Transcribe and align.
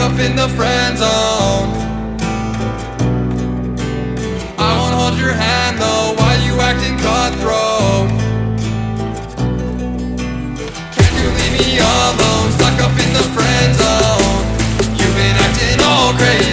in 0.00 0.34
the 0.34 0.48
friend 0.48 0.96
zone. 0.96 1.68
I 4.58 4.70
won't 4.78 4.94
hold 4.94 5.18
your 5.18 5.34
hand 5.34 5.76
though. 5.78 6.14
Why 6.16 6.36
you 6.46 6.58
acting 6.58 6.96
cutthroat? 6.98 8.08
Can't 10.96 11.16
you 11.20 11.28
leave 11.38 11.52
me 11.60 11.78
alone? 11.78 12.48
Stuck 12.56 12.80
up 12.80 12.96
in 12.96 13.12
the 13.12 13.26
friend 13.36 13.70
zone. 13.76 14.42
You've 14.96 15.16
been 15.16 15.36
acting 15.36 15.80
all 15.84 16.14
crazy. 16.14 16.49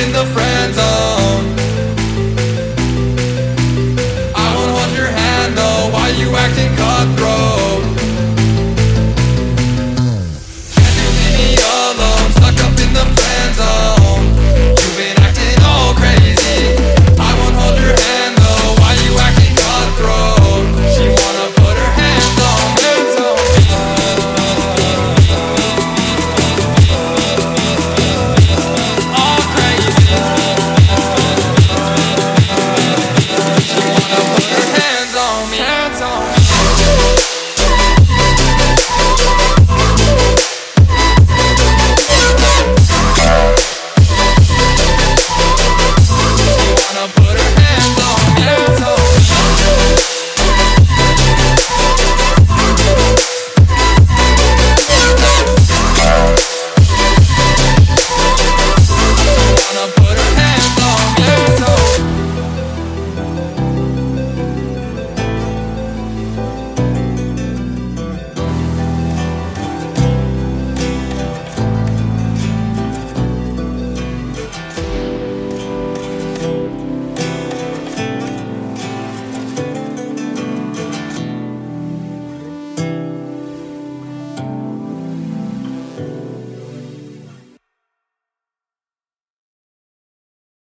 in 0.00 0.12
the 0.12 0.24
friend 0.26 0.74
zone. 0.74 1.57